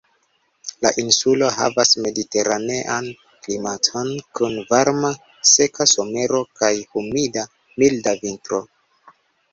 [0.85, 3.09] La insulo havas mediteranean
[3.43, 5.11] klimaton kun varma
[5.53, 7.45] seka somero kaj humida,
[7.83, 8.63] milda vintro.